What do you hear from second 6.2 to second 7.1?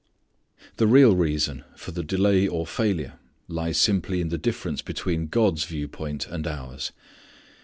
and ours.